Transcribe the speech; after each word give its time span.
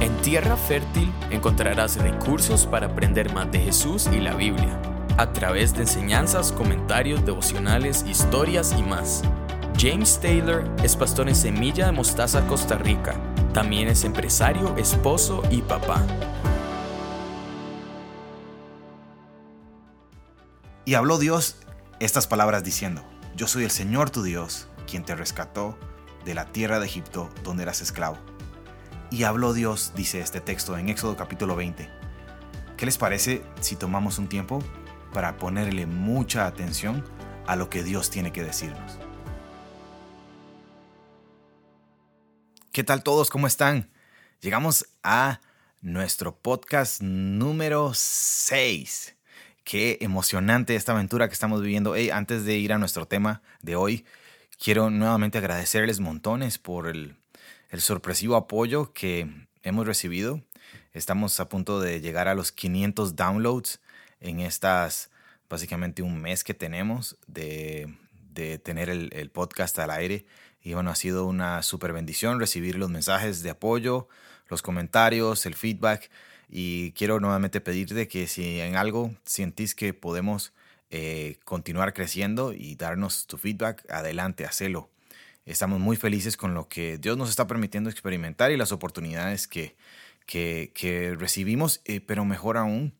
En 0.00 0.16
Tierra 0.22 0.56
Fértil 0.56 1.12
encontrarás 1.30 1.96
recursos 1.96 2.64
para 2.64 2.86
aprender 2.86 3.34
más 3.34 3.52
de 3.52 3.60
Jesús 3.60 4.08
y 4.10 4.18
la 4.18 4.34
Biblia, 4.34 4.80
a 5.18 5.30
través 5.34 5.74
de 5.74 5.82
enseñanzas, 5.82 6.52
comentarios, 6.52 7.26
devocionales, 7.26 8.06
historias 8.08 8.74
y 8.78 8.82
más. 8.82 9.20
James 9.78 10.18
Taylor 10.18 10.64
es 10.82 10.96
pastor 10.96 11.28
en 11.28 11.34
Semilla 11.34 11.84
de 11.84 11.92
Mostaza, 11.92 12.46
Costa 12.46 12.78
Rica. 12.78 13.14
También 13.52 13.88
es 13.88 14.04
empresario, 14.04 14.74
esposo 14.78 15.42
y 15.50 15.60
papá. 15.60 16.02
Y 20.86 20.94
habló 20.94 21.18
Dios 21.18 21.56
estas 21.98 22.26
palabras 22.26 22.64
diciendo, 22.64 23.04
Yo 23.36 23.46
soy 23.46 23.64
el 23.64 23.70
Señor 23.70 24.08
tu 24.08 24.22
Dios, 24.22 24.66
quien 24.90 25.04
te 25.04 25.14
rescató 25.14 25.78
de 26.24 26.32
la 26.32 26.46
tierra 26.46 26.80
de 26.80 26.86
Egipto 26.86 27.28
donde 27.44 27.64
eras 27.64 27.82
esclavo. 27.82 28.16
Y 29.12 29.24
habló 29.24 29.52
Dios, 29.52 29.92
dice 29.96 30.20
este 30.20 30.40
texto 30.40 30.78
en 30.78 30.88
Éxodo 30.88 31.16
capítulo 31.16 31.56
20. 31.56 31.88
¿Qué 32.76 32.86
les 32.86 32.96
parece 32.96 33.42
si 33.60 33.74
tomamos 33.74 34.18
un 34.18 34.28
tiempo 34.28 34.62
para 35.12 35.36
ponerle 35.36 35.86
mucha 35.86 36.46
atención 36.46 37.04
a 37.48 37.56
lo 37.56 37.68
que 37.68 37.82
Dios 37.82 38.08
tiene 38.10 38.30
que 38.30 38.44
decirnos? 38.44 38.98
¿Qué 42.70 42.84
tal 42.84 43.02
todos? 43.02 43.30
¿Cómo 43.30 43.48
están? 43.48 43.90
Llegamos 44.40 44.86
a 45.02 45.40
nuestro 45.80 46.36
podcast 46.36 47.02
número 47.02 47.90
6. 47.92 49.16
Qué 49.64 49.98
emocionante 50.02 50.76
esta 50.76 50.92
aventura 50.92 51.26
que 51.26 51.34
estamos 51.34 51.62
viviendo. 51.62 51.94
antes 52.12 52.44
de 52.44 52.58
ir 52.58 52.72
a 52.72 52.78
nuestro 52.78 53.06
tema 53.06 53.42
de 53.60 53.74
hoy, 53.74 54.04
quiero 54.56 54.88
nuevamente 54.88 55.38
agradecerles 55.38 55.98
montones 55.98 56.58
por 56.58 56.86
el 56.86 57.19
el 57.70 57.80
sorpresivo 57.80 58.36
apoyo 58.36 58.92
que 58.92 59.28
hemos 59.62 59.86
recibido. 59.86 60.42
Estamos 60.92 61.38
a 61.40 61.48
punto 61.48 61.80
de 61.80 62.00
llegar 62.00 62.28
a 62.28 62.34
los 62.34 62.52
500 62.52 63.16
downloads 63.16 63.80
en 64.20 64.40
estas, 64.40 65.10
básicamente 65.48 66.02
un 66.02 66.20
mes 66.20 66.44
que 66.44 66.54
tenemos 66.54 67.16
de, 67.26 67.94
tener 68.62 68.90
el, 68.90 69.30
podcast 69.30 69.78
al 69.78 69.90
aire. 69.90 70.26
Y 70.62 70.74
bueno, 70.74 70.90
ha 70.90 70.96
sido 70.96 71.26
una 71.26 71.62
super 71.62 71.92
bendición 71.92 72.40
recibir 72.40 72.76
los 72.76 72.90
mensajes 72.90 73.42
de 73.42 73.50
apoyo, 73.50 74.08
los 74.48 74.62
comentarios, 74.62 75.46
el 75.46 75.54
feedback. 75.54 76.10
Y 76.48 76.92
quiero 76.92 77.20
nuevamente 77.20 77.60
pedirte 77.60 78.08
que 78.08 78.26
si 78.26 78.60
en 78.60 78.76
algo 78.76 79.14
sentís 79.24 79.74
que 79.74 79.94
podemos 79.94 80.52
eh, 80.90 81.38
continuar 81.44 81.94
creciendo 81.94 82.52
y 82.52 82.74
darnos 82.74 83.28
tu 83.28 83.36
feedback, 83.38 83.88
adelante, 83.90 84.44
hacelo. 84.44 84.90
Estamos 85.46 85.80
muy 85.80 85.96
felices 85.96 86.36
con 86.36 86.54
lo 86.54 86.68
que 86.68 86.98
Dios 86.98 87.16
nos 87.16 87.30
está 87.30 87.46
permitiendo 87.46 87.90
experimentar 87.90 88.50
y 88.52 88.56
las 88.56 88.72
oportunidades 88.72 89.48
que, 89.48 89.76
que, 90.26 91.16
recibimos, 91.18 91.80
eh, 91.84 92.00
pero 92.00 92.24
mejor 92.24 92.56
aún, 92.56 92.94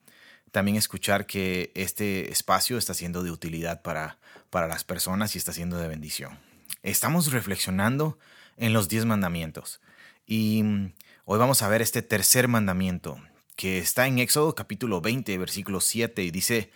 también 0.50 0.76
escuchar 0.76 1.26
que 1.26 1.70
este 1.74 2.32
espacio 2.32 2.76
está 2.76 2.94
siendo 2.94 3.22
de 3.22 3.30
utilidad 3.30 3.82
para, 3.82 4.18
para 4.50 4.66
las 4.66 4.84
personas 4.84 5.34
y 5.34 5.38
está 5.38 5.52
siendo 5.52 5.78
de 5.78 5.86
bendición. 5.86 6.38
Estamos 6.82 7.30
reflexionando 7.30 8.18
en 8.56 8.72
los 8.72 8.88
diez 8.88 9.04
mandamientos 9.04 9.80
y 10.26 10.62
mm, 10.62 10.92
hoy 11.24 11.38
vamos 11.38 11.62
a 11.62 11.68
ver 11.68 11.82
este 11.82 12.02
tercer 12.02 12.48
mandamiento 12.48 13.20
que 13.54 13.78
está 13.78 14.06
en 14.06 14.18
Éxodo 14.18 14.54
capítulo 14.54 15.00
20, 15.00 15.36
versículo 15.38 15.80
7 15.80 16.22
y 16.22 16.30
dice, 16.30 16.70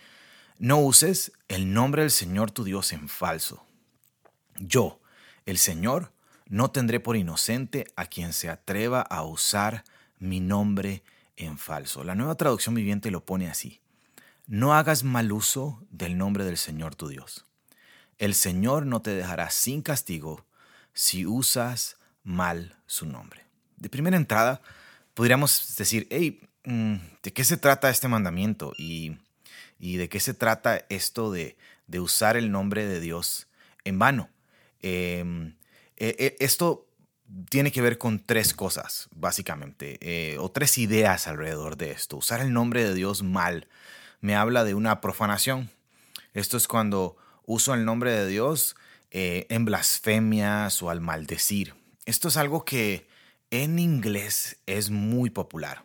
no 0.57 0.77
uses 0.79 1.31
el 1.47 1.73
nombre 1.73 2.03
del 2.03 2.11
Señor 2.11 2.51
tu 2.51 2.63
Dios 2.63 2.93
en 2.93 3.09
falso. 3.09 3.65
Yo, 4.59 5.01
el 5.45 5.57
Señor, 5.57 6.11
no 6.47 6.71
tendré 6.71 6.99
por 6.99 7.15
inocente 7.15 7.87
a 7.95 8.05
quien 8.05 8.33
se 8.33 8.49
atreva 8.49 9.01
a 9.01 9.23
usar 9.23 9.83
mi 10.19 10.39
nombre 10.39 11.03
en 11.35 11.57
falso. 11.57 12.03
La 12.03 12.15
nueva 12.15 12.35
traducción 12.35 12.75
viviente 12.75 13.11
lo 13.11 13.25
pone 13.25 13.49
así. 13.49 13.81
No 14.47 14.75
hagas 14.75 15.03
mal 15.03 15.31
uso 15.31 15.83
del 15.89 16.17
nombre 16.17 16.43
del 16.45 16.57
Señor 16.57 16.95
tu 16.95 17.07
Dios. 17.07 17.45
El 18.17 18.33
Señor 18.33 18.85
no 18.85 19.01
te 19.01 19.11
dejará 19.11 19.49
sin 19.49 19.81
castigo 19.81 20.45
si 20.93 21.25
usas 21.25 21.97
mal 22.23 22.77
su 22.85 23.05
nombre. 23.05 23.45
De 23.77 23.89
primera 23.89 24.17
entrada, 24.17 24.61
podríamos 25.13 25.75
decir, 25.75 26.07
hey, 26.09 26.47
mm, 26.63 26.95
¿de 27.23 27.33
qué 27.33 27.43
se 27.43 27.57
trata 27.57 27.89
este 27.89 28.07
mandamiento? 28.07 28.73
¿Y, 28.77 29.17
de 29.79 30.09
qué 30.09 30.19
se 30.19 30.33
trata 30.33 30.85
esto 30.89 31.31
de, 31.31 31.57
de 31.87 31.99
usar 31.99 32.37
el 32.37 32.51
nombre 32.51 32.85
de 32.85 32.99
Dios 32.99 33.47
en 33.83 33.99
vano? 33.99 34.29
Em, 34.81 35.55
e, 35.97 36.15
e, 36.19 36.35
esto 36.39 36.87
tiene 37.49 37.71
que 37.71 37.81
ver 37.81 37.97
con 37.97 38.19
tres 38.19 38.53
cosas, 38.53 39.07
básicamente, 39.15 39.97
eh, 40.01 40.37
o 40.39 40.51
tres 40.51 40.77
ideas 40.77 41.27
alrededor 41.27 41.77
de 41.77 41.91
esto. 41.91 42.17
Usar 42.17 42.41
el 42.41 42.53
nombre 42.53 42.83
de 42.83 42.93
Dios 42.93 43.23
mal 43.23 43.67
me 44.21 44.35
habla 44.35 44.63
de 44.63 44.73
una 44.73 45.01
profanación. 45.01 45.69
Esto 46.33 46.57
es 46.57 46.67
cuando 46.67 47.17
uso 47.45 47.73
el 47.73 47.85
nombre 47.85 48.11
de 48.11 48.27
Dios 48.27 48.75
eh, 49.11 49.47
en 49.49 49.65
blasfemias 49.65 50.81
o 50.81 50.89
al 50.89 51.01
maldecir. 51.01 51.73
Esto 52.05 52.27
es 52.27 52.37
algo 52.37 52.65
que 52.65 53.07
en 53.51 53.79
inglés 53.79 54.57
es 54.65 54.89
muy 54.89 55.29
popular 55.29 55.83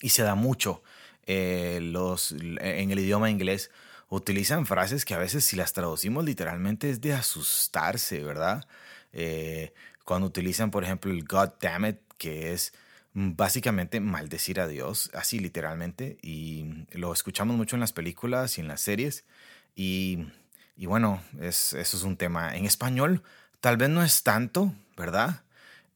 y 0.00 0.10
se 0.10 0.22
da 0.22 0.34
mucho 0.34 0.82
eh, 1.26 1.78
los, 1.80 2.32
en 2.32 2.90
el 2.90 2.98
idioma 2.98 3.30
inglés 3.30 3.70
utilizan 4.14 4.66
frases 4.66 5.04
que 5.04 5.14
a 5.14 5.18
veces 5.18 5.44
si 5.44 5.56
las 5.56 5.72
traducimos 5.72 6.24
literalmente 6.24 6.90
es 6.90 7.00
de 7.00 7.12
asustarse, 7.12 8.22
¿verdad? 8.22 8.66
Eh, 9.12 9.72
cuando 10.04 10.26
utilizan, 10.26 10.70
por 10.70 10.84
ejemplo, 10.84 11.10
el 11.10 11.24
God 11.24 11.50
damn 11.60 11.86
it, 11.86 11.98
que 12.18 12.52
es 12.52 12.72
básicamente 13.12 14.00
maldecir 14.00 14.60
a 14.60 14.66
Dios, 14.66 15.10
así 15.14 15.38
literalmente, 15.38 16.18
y 16.20 16.86
lo 16.92 17.12
escuchamos 17.12 17.56
mucho 17.56 17.76
en 17.76 17.80
las 17.80 17.92
películas 17.92 18.58
y 18.58 18.60
en 18.60 18.68
las 18.68 18.80
series, 18.80 19.24
y, 19.76 20.26
bueno, 20.76 21.20
es, 21.40 21.72
eso 21.72 21.96
es 21.96 22.02
un 22.02 22.16
tema. 22.16 22.56
En 22.56 22.64
español 22.64 23.22
tal 23.60 23.76
vez 23.76 23.88
no 23.88 24.02
es 24.04 24.22
tanto, 24.22 24.74
¿verdad? 24.96 25.42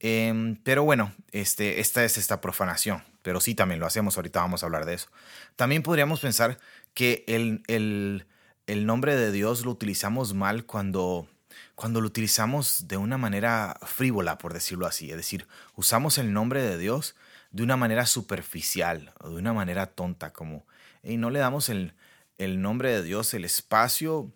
Em, 0.00 0.56
pero 0.62 0.84
bueno, 0.84 1.12
este, 1.32 1.80
esta 1.80 2.04
es 2.04 2.18
esta 2.18 2.40
profanación, 2.40 3.02
pero 3.22 3.40
sí 3.40 3.54
también 3.54 3.80
lo 3.80 3.86
hacemos, 3.86 4.16
ahorita 4.16 4.40
vamos 4.40 4.62
a 4.62 4.66
hablar 4.66 4.86
de 4.86 4.94
eso. 4.94 5.08
También 5.56 5.82
podríamos 5.82 6.20
pensar 6.20 6.58
que 6.98 7.22
el, 7.28 7.62
el, 7.68 8.86
nombre 8.86 9.14
de 9.14 9.30
Dios 9.30 9.64
lo 9.64 9.70
utilizamos 9.70 10.34
mal 10.34 10.64
cuando, 10.64 11.28
cuando 11.76 12.00
lo 12.00 12.08
utilizamos 12.08 12.88
de 12.88 12.96
una 12.96 13.16
manera 13.16 13.78
frívola, 13.86 14.36
por 14.36 14.52
decirlo 14.52 14.84
así. 14.84 15.08
Es 15.08 15.16
decir, 15.16 15.46
usamos 15.76 16.18
el 16.18 16.32
nombre 16.32 16.60
de 16.60 16.76
Dios 16.76 17.14
de 17.52 17.62
una 17.62 17.76
manera 17.76 18.04
superficial 18.04 19.12
o 19.20 19.28
de 19.28 19.36
una 19.36 19.52
manera 19.52 19.86
tonta, 19.86 20.32
como 20.32 20.66
y 21.04 21.18
no 21.18 21.30
le 21.30 21.38
damos 21.38 21.68
el, 21.68 21.94
el, 22.36 22.60
nombre 22.60 22.90
de 22.90 23.04
Dios 23.04 23.32
el 23.32 23.44
espacio 23.44 24.32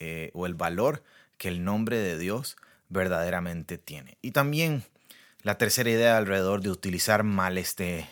eh, 0.00 0.30
o 0.32 0.46
el 0.46 0.54
valor 0.54 1.02
que 1.36 1.48
el 1.48 1.64
nombre 1.64 1.98
de 1.98 2.16
Dios 2.16 2.56
verdaderamente 2.88 3.76
tiene. 3.76 4.16
Y 4.22 4.30
también 4.30 4.84
la 5.42 5.58
tercera 5.58 5.90
idea 5.90 6.16
alrededor 6.16 6.62
de 6.62 6.70
utilizar 6.70 7.24
mal 7.24 7.58
este, 7.58 8.08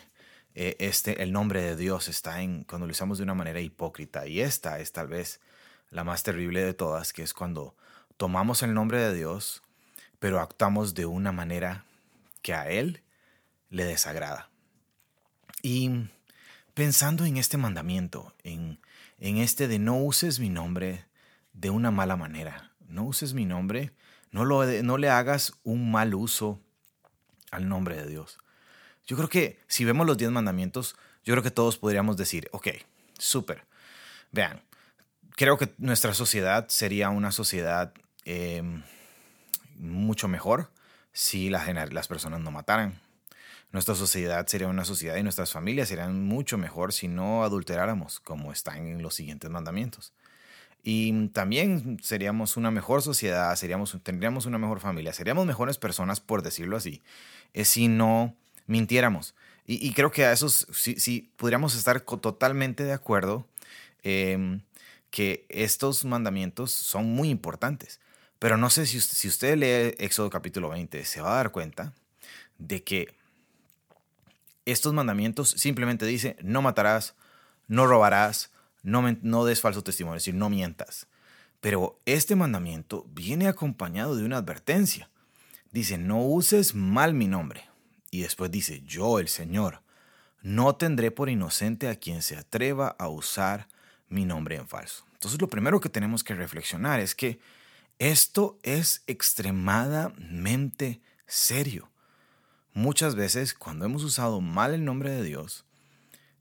eh, 0.55 0.77
este, 0.79 1.23
el 1.23 1.33
nombre 1.33 1.63
de 1.63 1.77
Dios 1.77 2.09
está 2.09 2.41
en 2.43 2.65
cuando 2.65 2.87
lo 2.87 2.93
usamos 2.93 3.19
de 3.19 3.25
una 3.25 3.35
manera 3.35 3.61
hipócrita. 3.61 4.27
Y 4.27 4.41
esta 4.41 4.79
es 4.79 4.93
tal 4.93 5.09
vez 5.09 5.41
la 5.91 6.05
más 6.05 6.23
terrible 6.23 6.65
de 6.65 6.75
todas, 6.75 7.13
que 7.13 7.23
es 7.23 7.35
cuando 7.35 7.77
tomamos 8.17 8.63
el 8.63 8.75
nombre 8.75 8.99
de 8.99 9.15
Dios, 9.15 9.63
pero 10.19 10.41
actuamos 10.41 10.95
de 10.95 11.07
una 11.07 11.33
manera 11.33 11.85
que 12.43 12.55
a 12.55 12.69
Él 12.69 13.03
le 13.71 13.85
desagrada. 13.85 14.51
Y 15.63 16.09
pensando 16.75 17.25
en 17.25 17.37
este 17.37 17.57
mandamiento, 17.57 18.35
en, 18.45 18.79
en 19.19 19.39
este 19.39 19.67
de 19.67 19.79
no 19.79 19.97
uses 19.97 20.39
mi 20.39 20.51
nombre 20.51 21.07
de 21.53 21.71
una 21.71 21.91
mala 21.91 22.17
manera, 22.17 22.73
no 22.89 23.05
uses 23.05 23.35
mi 23.35 23.45
nombre, 23.45 23.93
no, 24.31 24.45
lo, 24.45 24.65
no 24.83 24.99
le 24.99 25.09
hagas 25.09 25.55
un 25.65 25.91
mal 25.91 26.15
uso 26.15 26.61
al 27.51 27.69
nombre 27.69 27.97
de 27.97 28.09
Dios. 28.09 28.39
Yo 29.07 29.17
creo 29.17 29.29
que 29.29 29.59
si 29.67 29.85
vemos 29.85 30.07
los 30.07 30.17
diez 30.17 30.31
mandamientos, 30.31 30.97
yo 31.25 31.35
creo 31.35 31.43
que 31.43 31.51
todos 31.51 31.79
podríamos 31.79 32.17
decir, 32.17 32.49
ok, 32.53 32.69
súper. 33.19 33.65
Vean, 34.33 34.63
creo 35.31 35.59
que 35.59 35.73
nuestra 35.79 36.15
sociedad 36.15 36.69
sería 36.69 37.11
una 37.11 37.33
sociedad 37.33 37.93
em, 38.25 38.83
mucho 39.77 40.29
mejor 40.29 40.71
si 41.13 41.51
las, 41.51 41.67
las 41.93 42.09
personas 42.09 42.41
no 42.41 42.51
mataran. 42.51 43.01
Nuestra 43.73 43.95
sociedad 43.95 44.47
sería 44.47 44.69
una 44.69 44.85
sociedad 44.85 45.17
y 45.17 45.23
nuestras 45.23 45.53
familias 45.53 45.89
serían 45.89 46.25
mucho 46.25 46.59
mejor 46.59 46.93
si 46.93 47.09
no 47.09 47.43
adulteráramos, 47.43 48.21
como 48.21 48.53
están 48.53 48.87
en 48.87 49.03
los 49.03 49.15
siguientes 49.15 49.51
mandamientos. 49.51 50.13
Y 50.83 51.29
también 51.29 51.99
seríamos 52.03 52.57
una 52.57 52.71
mejor 52.71 53.03
sociedad, 53.03 53.57
seríamos, 53.57 53.99
tendríamos 54.03 54.47
una 54.47 54.59
mejor 54.59 54.81
familia, 54.81 55.13
seríamos 55.13 55.47
mejores 55.47 55.79
personas, 55.79 56.21
por 56.21 56.43
decirlo 56.43 56.77
así, 56.77 57.03
eh, 57.55 57.65
si 57.65 57.89
no 57.89 58.37
mintiéramos. 58.67 59.35
Y, 59.67 59.95
creo 59.95 60.11
que 60.11 60.27
a 60.27 60.33
eso 60.33 60.51
sí, 60.51 61.33
podríamos 61.37 61.75
estar 61.75 62.01
totalmente 62.03 62.85
de 62.85 62.93
acuerdo 62.93 63.47
em, 64.03 64.61
que 65.11 65.47
estos 65.49 66.05
mandamientos 66.05 66.71
son 66.71 67.07
muy 67.07 67.31
importantes. 67.31 67.99
Pero 68.39 68.59
no 68.59 68.69
sé 68.69 68.85
si, 68.85 69.01
si 69.01 69.27
usted 69.27 69.57
lee 69.57 69.95
Éxodo 70.05 70.29
capítulo 70.29 70.69
20, 70.69 71.03
se 71.07 71.23
va 71.23 71.33
a 71.33 71.37
dar 71.37 71.51
cuenta 71.51 71.95
de 72.59 72.85
que 72.85 73.15
estos 74.67 74.93
mandamientos 74.93 75.51
simplemente 75.51 76.05
dice, 76.05 76.37
no 76.43 76.61
matarás, 76.61 77.15
no 77.67 77.87
robarás, 77.87 78.51
no, 78.83 79.03
no 79.23 79.45
des 79.45 79.61
falso 79.61 79.83
testimonio, 79.83 80.19
es 80.19 80.25
decir, 80.25 80.35
no 80.35 80.51
mientas. 80.51 81.07
Pero 81.61 81.99
este 82.05 82.37
mandamiento 82.37 83.07
viene 83.15 83.49
acompañado 83.49 84.17
de 84.17 84.25
una 84.25 84.37
advertencia. 84.37 85.09
Dice, 85.73 85.97
no 85.97 86.23
uses 86.23 86.75
mal 86.75 87.15
mi 87.15 87.27
nombre. 87.27 87.65
Y 88.15 88.23
después 88.23 88.49
dice, 88.53 88.81
yo, 88.87 89.19
el 89.19 89.27
Señor, 89.27 89.83
no 90.41 90.77
tendré 90.77 91.11
por 91.11 91.29
inocente 91.29 91.89
a 91.89 91.97
quien 91.97 92.23
se 92.23 92.37
atreva 92.37 92.95
a 92.97 93.09
usar 93.09 93.67
mi 94.09 94.25
nombre 94.25 94.55
en 94.55 94.69
falso. 94.69 95.05
Entonces 95.15 95.41
lo 95.41 95.49
primero 95.49 95.81
que 95.81 95.89
tenemos 95.89 96.23
que 96.23 96.37
reflexionar 96.37 97.01
es 97.01 97.17
que 97.17 97.41
esto 97.99 98.57
es 98.63 99.03
extremadamente 99.09 101.01
serio. 101.27 101.91
Muchas 102.73 103.17
veces 103.17 103.53
cuando 103.53 103.85
hemos 103.85 104.05
usado 104.05 104.41
mal 104.41 104.75
el 104.75 104.85
nombre 104.85 105.11
de 105.11 105.25
Dios, 105.25 105.65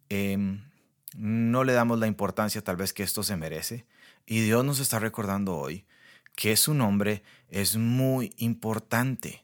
em, 0.10 0.70
no 1.18 1.64
le 1.64 1.74
damos 1.74 1.98
la 1.98 2.06
importancia 2.06 2.64
tal 2.64 2.76
vez 2.76 2.94
que 2.94 3.02
esto 3.02 3.24
se 3.24 3.36
merece. 3.36 3.88
Y 4.28 4.42
Dios 4.42 4.64
nos 4.64 4.78
está 4.80 5.00
recordando 5.00 5.56
hoy 5.56 5.88
que 6.36 6.56
su 6.56 6.76
nombre 6.76 7.24
es 7.50 7.78
muy 7.78 8.32
importante, 8.38 9.44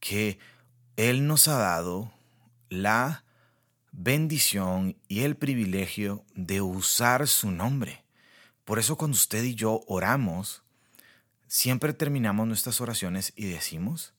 que 0.00 0.38
Él 0.96 1.26
nos 1.26 1.48
ha 1.48 1.58
dado 1.58 2.12
la 2.68 3.24
bendición 3.92 4.96
y 5.08 5.20
el 5.20 5.36
privilegio 5.36 6.24
de 6.34 6.60
usar 6.60 7.26
su 7.28 7.50
nombre. 7.50 8.04
Por 8.64 8.78
eso 8.78 8.96
cuando 8.96 9.14
usted 9.14 9.44
y 9.44 9.54
yo 9.54 9.82
oramos, 9.86 10.62
siempre 11.46 11.92
terminamos 11.92 12.46
nuestras 12.46 12.80
oraciones 12.80 13.32
y 13.36 13.46
decimos 13.46 14.14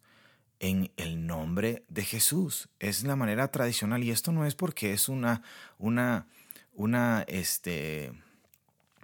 en 0.60 0.92
el 0.98 1.26
nombre 1.26 1.84
de 1.90 2.04
Jesús. 2.04 2.70
Es 2.80 3.04
la 3.04 3.16
manera 3.16 3.50
tradicional 3.50 4.04
y 4.04 4.12
esto 4.12 4.32
no 4.32 4.46
es 4.46 4.56
porque 4.56 4.94
es 4.94 5.10
una, 5.10 5.44
una, 5.78 6.28
una, 6.74 7.24
este, 7.28 8.12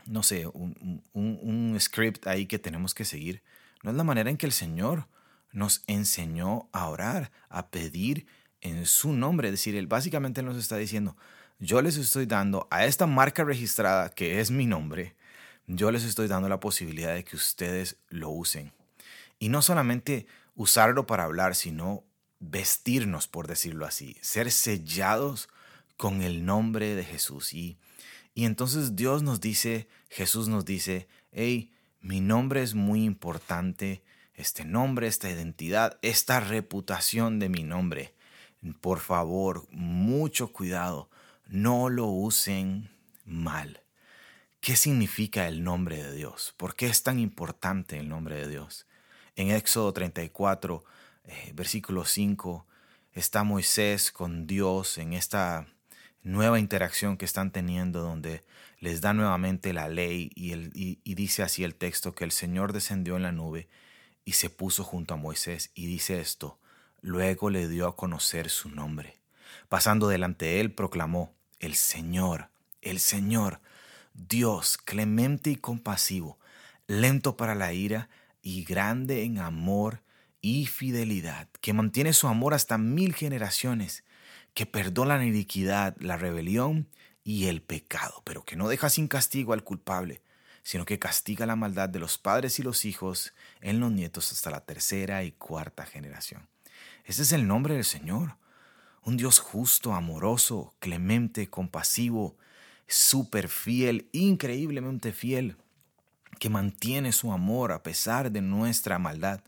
no 0.05 0.23
sé, 0.23 0.47
un, 0.47 1.01
un, 1.13 1.77
script 1.79 2.27
ahí 2.27 2.45
que 2.45 2.59
tenemos 2.59 2.93
que 2.93 3.05
seguir. 3.05 3.41
No 3.83 3.91
es 3.91 3.97
la 3.97 4.03
manera 4.03 4.29
en 4.29 4.37
que 4.37 4.45
el 4.45 4.53
Señor 4.53 5.07
nos 5.53 5.83
enseñó 5.87 6.67
a 6.73 6.89
orar, 6.89 7.31
a 7.47 7.69
pedir 7.69 8.27
en 8.59 8.85
su 8.85 9.13
nombre. 9.13 9.47
Es 9.47 9.53
decir, 9.53 9.75
Él 9.75 9.87
básicamente 9.87 10.43
nos 10.43 10.57
está 10.57 10.75
diciendo, 10.75 11.15
yo 11.59 11.81
les 11.81 11.95
estoy 11.95 12.25
dando 12.25 12.67
a 12.71 12.85
esta 12.85 13.07
marca 13.07 13.43
registrada 13.45 14.09
que 14.09 14.41
es 14.41 14.51
mi 14.51 14.65
nombre, 14.65 15.15
yo 15.67 15.91
les 15.91 16.03
estoy 16.03 16.27
dando 16.27 16.49
la 16.49 16.59
posibilidad 16.59 17.13
de 17.13 17.23
que 17.23 17.37
ustedes 17.37 17.97
lo 18.09 18.29
usen. 18.29 18.73
Y 19.39 19.49
no 19.49 19.61
solamente 19.61 20.27
usarlo 20.55 21.05
para 21.05 21.23
hablar, 21.23 21.55
sino 21.55 22.03
vestirnos, 22.39 23.27
por 23.27 23.47
decirlo 23.47 23.85
así, 23.85 24.17
ser 24.21 24.51
sellados 24.51 25.47
con 25.95 26.21
el 26.21 26.45
nombre 26.45 26.95
de 26.95 27.03
Jesús. 27.03 27.53
Y, 27.53 27.77
y 28.33 28.45
entonces 28.45 28.95
Dios 28.95 29.23
nos 29.23 29.39
dice, 29.39 29.87
Jesús 30.09 30.47
nos 30.47 30.65
dice, 30.65 31.07
hey, 31.31 31.71
mi 32.01 32.19
nombre 32.19 32.61
es 32.61 32.73
muy 32.73 33.05
importante, 33.05 34.03
este 34.35 34.65
nombre, 34.65 35.07
esta 35.07 35.29
identidad, 35.29 35.97
esta 36.01 36.39
reputación 36.39 37.39
de 37.39 37.49
mi 37.49 37.63
nombre. 37.63 38.13
Por 38.81 38.99
favor, 38.99 39.67
mucho 39.71 40.51
cuidado, 40.51 41.09
no 41.47 41.89
lo 41.89 42.07
usen 42.07 42.89
mal. 43.25 43.83
¿Qué 44.61 44.75
significa 44.75 45.47
el 45.47 45.63
nombre 45.63 46.01
de 46.01 46.13
Dios? 46.13 46.53
¿Por 46.57 46.75
qué 46.75 46.87
es 46.87 47.03
tan 47.03 47.19
importante 47.19 47.97
el 47.97 48.07
nombre 48.07 48.37
de 48.37 48.47
Dios? 48.47 48.87
En 49.35 49.51
Éxodo 49.51 49.91
34, 49.91 50.85
eh, 51.25 51.51
versículo 51.53 52.05
5, 52.05 52.65
está 53.11 53.43
Moisés 53.43 54.11
con 54.11 54.47
Dios 54.47 54.97
en 54.97 55.13
esta 55.13 55.67
nueva 56.23 56.59
interacción 56.59 57.17
que 57.17 57.25
están 57.25 57.51
teniendo 57.51 58.01
donde 58.01 58.43
les 58.79 59.01
da 59.01 59.13
nuevamente 59.13 59.73
la 59.73 59.89
ley 59.89 60.31
y, 60.35 61.13
dice 61.13 61.43
así 61.43 61.63
el 61.63 61.75
texto 61.75 62.15
que 62.15 62.23
el 62.23 62.31
Señor 62.31 62.73
descendió 62.73 63.17
en 63.17 63.23
la 63.23 63.31
nube 63.31 63.67
y 64.25 64.33
se 64.33 64.49
puso 64.49 64.83
junto 64.83 65.13
a 65.13 65.17
Moisés 65.17 65.71
y 65.73 65.85
dice 65.85 66.19
esto, 66.19 66.59
luego 67.01 67.49
le 67.49 67.67
dio 67.67 67.87
a 67.87 67.95
conocer 67.95 68.49
su 68.49 68.69
nombre. 68.69 69.19
Pasando 69.69 70.07
delante 70.07 70.45
de 70.45 70.61
él 70.61 70.71
proclamó, 70.71 71.33
el 71.59 71.75
Señor, 71.75 72.49
el 72.81 72.99
Señor, 72.99 73.61
Dios 74.13 74.77
clemente 74.77 75.49
y 75.49 75.55
compasivo, 75.55 76.39
lento 76.87 77.37
para 77.37 77.55
la 77.55 77.73
ira 77.73 78.09
y 78.41 78.63
grande 78.63 79.23
en 79.23 79.39
amor 79.39 80.01
y 80.41 80.65
fidelidad, 80.65 81.47
que 81.61 81.73
mantiene 81.73 82.13
su 82.13 82.27
amor 82.27 82.53
hasta 82.53 82.77
mil 82.77 83.15
generaciones, 83.15 84.03
que 84.53 84.65
perdona 84.65 85.17
la 85.17 85.25
iniquidad, 85.25 85.95
la 85.99 86.17
rebelión 86.17 86.87
y 87.23 87.47
el 87.47 87.61
pecado, 87.61 88.21
pero 88.25 88.43
que 88.43 88.55
no 88.55 88.67
deja 88.67 88.89
sin 88.89 89.07
castigo 89.07 89.53
al 89.53 89.63
culpable, 89.63 90.21
sino 90.61 90.85
que 90.85 90.99
castiga 90.99 91.45
la 91.45 91.55
maldad 91.55 91.89
de 91.89 91.99
los 91.99 92.17
padres 92.17 92.59
y 92.59 92.63
los 92.63 92.85
hijos 92.85 93.33
en 93.63 93.79
los 93.79 93.91
nietos 93.91 94.31
hasta 94.31 94.51
la 94.51 94.61
tercera 94.61 95.23
y 95.23 95.31
cuarta 95.31 95.85
generación. 95.85 96.47
Ese 97.05 97.23
es 97.23 97.31
el 97.31 97.47
nombre 97.47 97.73
del 97.73 97.85
Señor, 97.85 98.37
un 99.03 99.17
Dios 99.17 99.39
justo, 99.39 99.93
amoroso, 99.93 100.75
clemente, 100.79 101.49
compasivo, 101.49 102.37
súper 102.87 103.47
fiel, 103.47 104.09
increíblemente 104.11 105.13
fiel, 105.13 105.57
que 106.39 106.49
mantiene 106.49 107.11
su 107.13 107.31
amor 107.31 107.71
a 107.71 107.83
pesar 107.83 108.31
de 108.31 108.41
nuestra 108.41 108.99
maldad. 108.99 109.41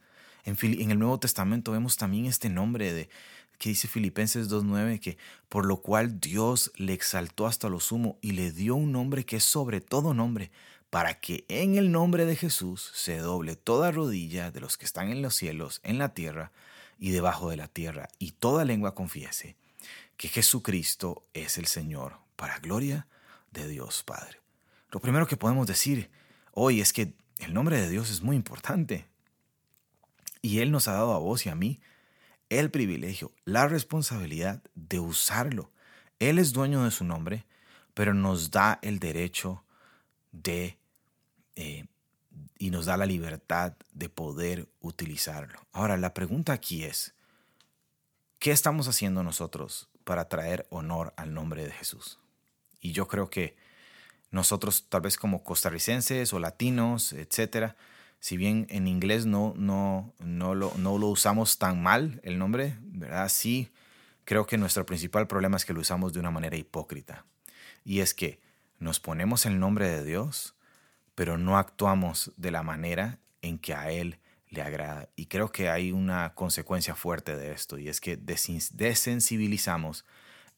En, 0.45 0.57
el 0.61 0.99
Nuevo 0.99 1.19
Testamento 1.19 1.71
vemos 1.71 1.97
también 1.97 2.25
este 2.25 2.49
nombre 2.49 2.93
de 2.93 3.09
que 3.57 3.69
dice 3.69 3.87
Filipenses 3.87 4.49
2.9, 4.49 4.99
que 4.99 5.17
por 5.49 5.65
lo 5.65 5.77
cual 5.77 6.19
Dios 6.19 6.71
le 6.75 6.93
exaltó 6.93 7.47
hasta 7.47 7.69
lo 7.69 7.79
sumo 7.79 8.17
y 8.21 8.31
le 8.31 8.51
dio 8.51 8.75
un 8.75 8.91
nombre 8.91 9.25
que 9.25 9.37
es 9.37 9.43
sobre 9.43 9.81
todo 9.81 10.13
nombre, 10.13 10.51
para 10.89 11.19
que 11.19 11.45
en 11.47 11.75
el 11.75 11.91
nombre 11.91 12.25
de 12.25 12.35
Jesús 12.35 12.91
se 12.93 13.17
doble 13.17 13.55
toda 13.55 13.91
rodilla 13.91 14.51
de 14.51 14.61
los 14.61 14.77
que 14.77 14.85
están 14.85 15.09
en 15.09 15.21
los 15.21 15.35
cielos, 15.35 15.81
en 15.83 15.97
la 15.97 16.13
tierra 16.13 16.51
y 16.99 17.11
debajo 17.11 17.49
de 17.49 17.57
la 17.57 17.67
tierra, 17.67 18.07
y 18.19 18.31
toda 18.31 18.65
lengua 18.65 18.95
confiese 18.95 19.55
que 20.17 20.29
Jesucristo 20.29 21.23
es 21.33 21.57
el 21.57 21.65
Señor, 21.65 22.17
para 22.35 22.59
gloria 22.59 23.07
de 23.51 23.67
Dios 23.67 24.03
Padre. 24.03 24.39
Lo 24.91 24.99
primero 24.99 25.27
que 25.27 25.37
podemos 25.37 25.67
decir 25.67 26.09
hoy 26.51 26.79
es 26.79 26.93
que 26.93 27.13
el 27.39 27.53
nombre 27.53 27.79
de 27.79 27.89
Dios 27.89 28.09
es 28.09 28.21
muy 28.21 28.35
importante. 28.35 29.07
Y 30.41 30.59
Él 30.59 30.71
nos 30.71 30.87
ha 30.87 30.93
dado 30.93 31.13
a 31.13 31.19
vos 31.19 31.45
y 31.45 31.49
a 31.49 31.55
mí 31.55 31.81
el 32.49 32.71
privilegio, 32.71 33.31
la 33.43 33.67
responsabilidad 33.67 34.61
de 34.75 34.99
usarlo. 34.99 35.71
Él 36.19 36.39
es 36.39 36.53
dueño 36.53 36.83
de 36.83 36.91
su 36.91 37.03
nombre, 37.03 37.45
pero 37.93 38.13
nos 38.13 38.51
da 38.51 38.79
el 38.81 38.99
derecho 38.99 39.64
de 40.43 40.77
eh, 41.55 41.85
y 42.57 42.69
nos 42.69 42.85
da 42.85 42.97
la 42.97 43.05
libertad 43.05 43.73
de 43.93 44.09
poder 44.09 44.67
utilizarlo. 44.81 45.59
Ahora, 45.71 45.97
la 45.97 46.13
pregunta 46.13 46.53
aquí 46.53 46.83
es, 46.83 47.13
¿qué 48.39 48.51
estamos 48.51 48.87
haciendo 48.87 49.23
nosotros 49.23 49.89
para 50.03 50.27
traer 50.29 50.65
honor 50.69 51.13
al 51.17 51.33
nombre 51.33 51.65
de 51.65 51.71
Jesús? 51.71 52.19
Y 52.79 52.91
yo 52.91 53.07
creo 53.07 53.29
que 53.29 53.55
nosotros 54.31 54.85
tal 54.89 55.01
vez 55.01 55.17
como 55.17 55.43
costarricenses 55.43 56.33
o 56.33 56.39
latinos, 56.39 57.13
etcétera, 57.13 57.75
si 58.19 58.37
bien 58.37 58.67
en 58.69 58.87
inglés 58.87 59.25
no, 59.25 59.53
no, 59.55 60.13
no, 60.19 60.55
lo, 60.55 60.73
no 60.77 60.97
lo 60.97 61.07
usamos 61.07 61.57
tan 61.57 61.81
mal 61.81 62.19
el 62.23 62.37
nombre, 62.37 62.77
¿verdad? 62.81 63.29
Sí, 63.29 63.71
creo 64.23 64.45
que 64.45 64.57
nuestro 64.57 64.85
principal 64.85 65.27
problema 65.27 65.57
es 65.57 65.65
que 65.65 65.73
lo 65.73 65.81
usamos 65.81 66.13
de 66.13 66.19
una 66.19 66.31
manera 66.31 66.57
hipócrita. 66.57 67.25
Y 67.83 67.99
es 67.99 68.13
que 68.13 68.39
nos 68.79 68.99
ponemos 68.99 69.45
el 69.45 69.59
nombre 69.59 69.89
de 69.89 70.03
Dios, 70.03 70.55
pero 71.15 71.37
no 71.37 71.57
actuamos 71.57 72.31
de 72.37 72.51
la 72.51 72.63
manera 72.63 73.19
en 73.41 73.57
que 73.57 73.73
a 73.73 73.89
Él 73.89 74.19
le 74.49 74.61
agrada. 74.61 75.09
Y 75.15 75.27
creo 75.27 75.51
que 75.51 75.69
hay 75.69 75.91
una 75.91 76.33
consecuencia 76.33 76.95
fuerte 76.95 77.35
de 77.35 77.51
esto, 77.51 77.77
y 77.77 77.89
es 77.89 78.01
que 78.01 78.17
desensibilizamos 78.17 80.05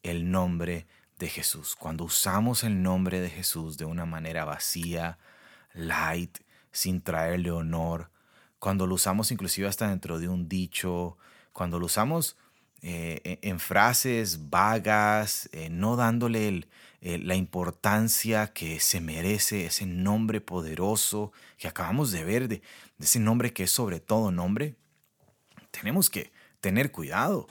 el 0.03 0.31
nombre 0.31 0.87
de 1.19 1.29
Jesús. 1.29 1.75
Cuando 1.75 2.05
usamos 2.05 2.63
el 2.63 2.81
nombre 2.81 3.19
de 3.19 3.29
Jesús 3.29 3.77
de 3.77 3.85
una 3.85 4.05
manera 4.05 4.45
vacía, 4.45 5.17
light, 5.73 6.37
sin 6.71 7.01
traerle 7.01 7.51
honor, 7.51 8.11
cuando 8.59 8.87
lo 8.87 8.95
usamos 8.95 9.31
inclusive 9.31 9.67
hasta 9.67 9.89
dentro 9.89 10.19
de 10.19 10.27
un 10.27 10.47
dicho, 10.47 11.17
cuando 11.53 11.79
lo 11.79 11.87
usamos 11.87 12.37
eh, 12.81 13.21
e, 13.23 13.39
en 13.49 13.59
frases 13.59 14.49
vagas, 14.49 15.49
eh, 15.51 15.69
no 15.69 15.95
dándole 15.95 16.67
eh, 17.01 17.17
la 17.19 17.35
importancia 17.35 18.47
que 18.53 18.79
se 18.79 19.01
merece 19.01 19.65
ese 19.65 19.85
nombre 19.85 20.41
poderoso 20.41 21.31
que 21.57 21.67
acabamos 21.67 22.11
de 22.11 22.23
ver, 22.23 22.47
de, 22.47 22.61
ese 22.99 23.19
nombre 23.19 23.53
que 23.53 23.63
es 23.63 23.71
sobre 23.71 23.99
todo 23.99 24.31
nombre, 24.31 24.75
tenemos 25.71 26.09
que 26.09 26.31
tener 26.59 26.91
cuidado 26.91 27.47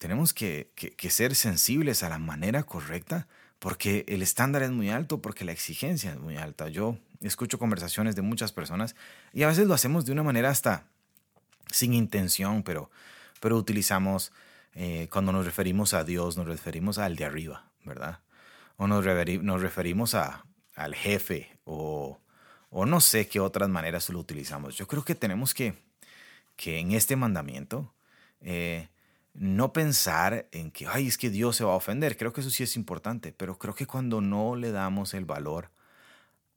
tenemos 0.00 0.32
que, 0.32 0.72
ser 1.10 1.34
sensibles 1.34 2.02
a 2.02 2.08
la 2.08 2.16
manera 2.16 2.62
correcta 2.62 3.28
porque 3.58 4.06
el 4.08 4.22
estándar 4.22 4.62
es 4.62 4.70
muy 4.70 4.88
alto, 4.88 5.20
porque 5.20 5.44
la 5.44 5.52
exigencia 5.52 6.12
es 6.12 6.18
muy 6.18 6.38
alta. 6.38 6.70
Yo 6.70 6.96
escucho 7.20 7.58
conversaciones 7.58 8.16
de 8.16 8.22
muchas 8.22 8.50
personas 8.50 8.96
y 9.34 9.42
a 9.42 9.48
veces 9.48 9.66
lo 9.66 9.74
hacemos 9.74 10.06
de 10.06 10.12
una 10.12 10.22
manera 10.22 10.48
hasta 10.48 10.86
sin 11.70 11.92
intención, 11.92 12.62
pero, 12.62 12.90
pero 13.40 13.58
utilizamos 13.58 14.32
eh, 14.74 15.08
cuando 15.10 15.32
nos 15.32 15.44
referimos 15.44 15.94
a 15.94 16.04
Dios, 16.04 16.36
nos 16.36 16.46
referimos 16.46 16.98
al 16.98 17.16
de 17.16 17.24
arriba, 17.24 17.70
¿verdad? 17.84 18.20
O 18.76 18.86
nos, 18.86 19.04
nos 19.42 19.60
referimos 19.60 20.14
a, 20.14 20.46
al 20.74 20.94
jefe 20.94 21.58
o, 21.64 22.20
o, 22.70 22.86
no 22.86 23.00
sé 23.00 23.28
qué 23.28 23.40
otras 23.40 23.68
maneras 23.68 24.08
lo 24.10 24.18
utilizamos. 24.18 24.76
Yo 24.76 24.86
creo 24.86 25.04
que 25.04 25.14
tenemos 25.14 25.54
que, 25.54 25.74
que 26.56 26.78
en 26.78 26.92
este 26.92 27.16
mandamiento 27.16 27.92
eh, 28.40 28.88
no 29.34 29.72
pensar 29.72 30.48
en 30.52 30.70
que, 30.70 30.86
ay, 30.86 31.08
es 31.08 31.18
que 31.18 31.30
Dios 31.30 31.56
se 31.56 31.64
va 31.64 31.72
a 31.72 31.76
ofender. 31.76 32.16
Creo 32.16 32.32
que 32.32 32.40
eso 32.40 32.50
sí 32.50 32.62
es 32.62 32.76
importante, 32.76 33.32
pero 33.32 33.58
creo 33.58 33.74
que 33.74 33.86
cuando 33.86 34.20
no 34.20 34.56
le 34.56 34.70
damos 34.70 35.14
el 35.14 35.24
valor 35.24 35.70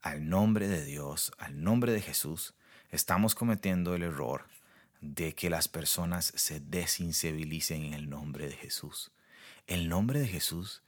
al 0.02 0.28
nombre 0.28 0.68
de 0.68 0.84
Dios, 0.84 1.32
al 1.38 1.62
nombre 1.62 1.92
de 1.92 2.00
Jesús, 2.00 2.54
estamos 2.90 3.34
cometiendo 3.34 3.94
el 3.94 4.02
error 4.02 4.44
de 5.04 5.34
que 5.34 5.50
las 5.50 5.68
personas 5.68 6.32
se 6.34 6.60
desinsensibilicen 6.60 7.84
en 7.84 7.94
el 7.94 8.08
nombre 8.08 8.48
de 8.48 8.56
Jesús. 8.56 9.12
El 9.66 9.88
nombre 9.88 10.18
de 10.18 10.28
Jesús, 10.28 10.82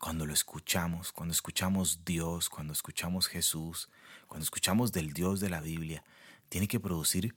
cuando 0.00 0.26
lo 0.26 0.34
escuchamos, 0.34 1.12
cuando 1.12 1.32
escuchamos 1.32 2.04
Dios, 2.04 2.48
cuando 2.48 2.72
escuchamos 2.72 3.28
Jesús, 3.28 3.88
cuando 4.26 4.42
escuchamos 4.42 4.90
del 4.92 5.12
Dios 5.12 5.38
de 5.38 5.50
la 5.50 5.60
Biblia, 5.60 6.02
tiene 6.48 6.66
que 6.66 6.80
producir 6.80 7.36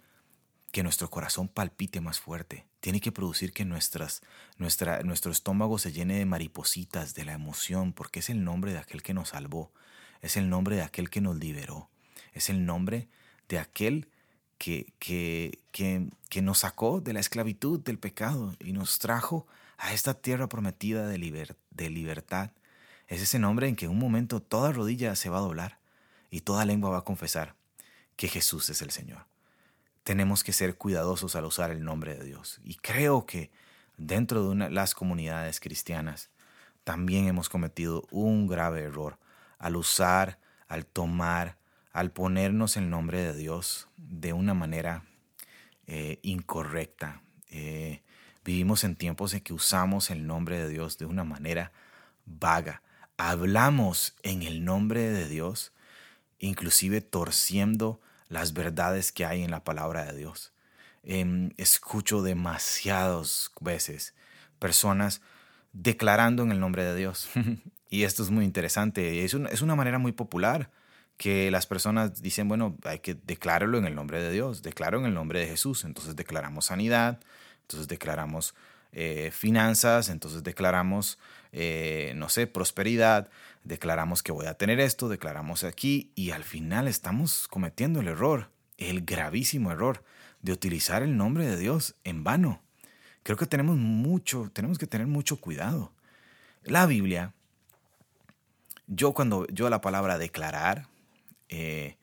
que 0.72 0.82
nuestro 0.82 1.10
corazón 1.12 1.48
palpite 1.48 2.02
más 2.02 2.20
fuerte. 2.20 2.66
Tiene 2.80 3.00
que 3.00 3.12
producir 3.12 3.54
que 3.54 3.64
nuestras, 3.64 4.24
nuestra, 4.58 5.04
nuestro 5.04 5.32
estómago 5.32 5.78
se 5.78 5.92
llene 5.92 6.18
de 6.18 6.26
maripositas, 6.26 7.14
de 7.14 7.26
la 7.26 7.34
emoción, 7.34 7.94
porque 7.94 8.22
es 8.22 8.30
el 8.32 8.44
nombre 8.44 8.74
de 8.74 8.80
aquel 8.80 9.04
que 9.04 9.14
nos 9.14 9.30
salvó, 9.30 9.72
es 10.22 10.36
el 10.36 10.50
nombre 10.50 10.76
de 10.76 10.82
aquel 10.82 11.12
que 11.12 11.22
nos 11.22 11.38
liberó, 11.38 11.92
es 12.34 12.50
el 12.50 12.66
nombre 12.66 13.08
de 13.50 13.60
aquel 13.60 14.10
que, 14.64 14.94
que, 14.98 15.60
que, 15.74 16.08
que 16.30 16.42
nos 16.42 16.60
sacó 16.60 17.02
de 17.02 17.12
la 17.12 17.20
esclavitud, 17.20 17.82
del 17.82 18.00
pecado 18.00 18.56
y 18.62 18.72
nos 18.72 18.98
trajo 18.98 19.46
a 19.78 19.92
esta 19.92 20.14
tierra 20.14 20.48
prometida 20.48 21.06
de, 21.06 21.18
libertad. 21.90 22.52
Es 23.10 23.22
ese 23.22 23.40
nombre 23.40 23.68
en 23.68 23.76
que 23.76 23.90
un 23.90 24.00
momento 24.00 24.42
toda 24.42 24.72
rodilla 24.72 25.18
se 25.18 25.28
va 25.28 25.40
a 25.40 25.42
doblar 25.42 25.80
y 26.32 26.40
toda 26.40 26.64
lengua 26.64 26.92
va 26.92 27.00
a 27.00 27.04
confesar 27.04 27.56
que 28.16 28.30
Jesús 28.30 28.70
es 28.70 28.82
el 28.82 28.92
Señor 28.92 29.26
tenemos 30.06 30.46
que 30.46 30.54
ser 30.54 30.76
cuidadosos 30.78 31.36
al 31.36 31.46
usar 31.46 31.72
el 31.72 31.84
nombre 31.84 32.16
de 32.16 32.26
Dios. 32.26 32.60
Y 32.66 32.76
creo 32.76 33.26
que 33.26 33.52
dentro 33.96 34.50
de 34.50 34.70
las 34.70 34.96
comunidades 34.96 35.62
cristianas 35.62 36.30
también 36.84 37.28
hemos 37.28 37.48
cometido 37.48 38.06
un 38.12 38.48
grave 38.48 38.82
error 38.82 39.18
al 39.60 39.78
usar, 39.78 40.40
al 40.68 40.86
tomar, 40.86 41.58
al 41.94 42.12
ponernos 42.12 42.76
el 42.76 42.90
nombre 42.90 43.22
de 43.22 43.36
Dios 43.36 43.88
de 43.98 44.34
una 44.34 44.56
manera 44.56 45.04
eh, 45.86 46.20
incorrecta. 46.24 47.22
Eh, 47.52 48.02
vivimos 48.44 48.84
en 48.84 48.96
tiempos 48.96 49.34
en 49.34 49.42
que 49.42 49.54
usamos 49.54 50.10
el 50.10 50.26
nombre 50.26 50.58
de 50.58 50.68
Dios 50.68 50.98
de 50.98 51.06
una 51.06 51.24
manera 51.24 51.72
vaga. 52.26 52.82
Hablamos 53.18 54.16
en 54.24 54.42
el 54.42 54.66
nombre 54.66 55.02
de 55.02 55.30
Dios, 55.30 55.72
inclusive 56.40 57.02
torciendo 57.02 58.02
las 58.28 58.54
verdades 58.54 59.12
que 59.12 59.26
hay 59.26 59.44
en 59.44 59.52
la 59.52 59.64
palabra 59.64 60.04
de 60.04 60.18
Dios. 60.18 60.52
Em, 61.04 61.52
escucho 61.58 62.24
demasiadas 62.24 63.52
veces 63.60 64.16
personas 64.58 65.22
declarando 65.74 66.42
en 66.42 66.52
el 66.52 66.60
nombre 66.60 66.84
de 66.84 66.96
Dios. 66.96 67.30
y 67.90 68.04
esto 68.04 68.24
es 68.24 68.32
muy 68.32 68.46
interesante. 68.46 69.24
Es, 69.24 69.36
es 69.36 69.62
una 69.62 69.76
manera 69.76 70.00
muy 70.00 70.12
popular 70.12 70.72
que 71.18 71.52
las 71.52 71.68
personas 71.68 72.22
dicen, 72.22 72.48
bueno, 72.48 72.78
hay 72.84 73.00
que 73.00 73.16
declararlo 73.16 73.78
en 73.78 73.86
el 73.86 73.96
nombre 73.96 74.22
de 74.22 74.32
Dios, 74.32 74.62
declaro 74.62 75.00
en 75.00 75.06
el 75.06 75.14
nombre 75.14 75.40
de 75.40 75.48
Jesús. 75.48 75.84
Entonces 75.86 76.16
declaramos 76.16 76.66
sanidad, 76.66 77.20
entonces 77.62 77.88
declaramos 77.88 78.56
eh, 78.92 79.32
finanzas, 79.32 80.10
entonces 80.10 80.44
declaramos, 80.44 81.18
eh, 81.52 82.14
no 82.16 82.30
sé, 82.30 82.48
prosperidad, 82.48 83.30
declaramos 83.64 84.22
que 84.22 84.32
voy 84.32 84.46
a 84.46 84.54
tener 84.56 84.80
esto, 84.80 85.10
declaramos 85.10 85.64
aquí 85.64 86.12
y 86.16 86.32
al 86.32 86.44
final 86.44 86.88
estamos 86.88 87.48
cometiendo 87.48 88.02
el 88.02 88.08
error, 88.08 88.50
el 88.78 89.02
gravísimo 89.02 89.72
error 89.72 90.04
de 90.42 90.52
utilizar 90.52 91.04
el 91.04 91.18
nombre 91.18 91.48
de 91.48 91.58
Dios 91.58 91.96
en 92.04 92.24
vano. 92.24 92.62
Creo 93.24 93.38
que 93.38 93.48
tenemos 93.48 93.78
mucho, 93.78 94.52
tenemos 94.54 94.78
que 94.78 94.88
tener 94.88 95.08
mucho 95.08 95.38
cuidado. 95.38 95.92
La 96.64 96.86
Biblia, 96.86 97.34
yo 98.88 99.14
cuando 99.14 99.48
yo 99.48 99.70
la 99.70 99.82
palabra 99.82 100.18
declarar, 100.18 100.88
eh, 101.50 101.98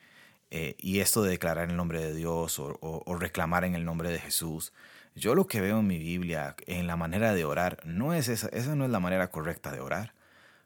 y 0.79 1.01
esto 1.01 1.23
de 1.23 1.31
declarar 1.31 1.71
el 1.71 1.77
nombre 1.77 2.01
de 2.01 2.15
Dios 2.15 2.59
o 2.59 3.17
reclamar 3.19 3.65
en 3.65 3.75
el 3.75 3.85
nombre 3.85 4.11
de 4.11 4.19
Jesús, 4.19 4.73
yo 5.15 5.35
lo 5.35 5.47
que 5.47 5.61
veo 5.61 5.81
en 5.81 5.87
mi 5.87 5.99
Biblia, 5.99 6.55
en 6.67 6.87
la 6.87 6.97
manera 6.97 7.35
de 7.35 7.45
orar, 7.45 7.81
no 7.85 8.15
es 8.15 8.29
esa, 8.29 8.49
esa 8.49 8.75
no 8.77 8.85
es 8.85 8.91
la 8.91 9.01
manera 9.01 9.31
correcta 9.31 9.73
de 9.73 9.81
orar. 9.81 10.15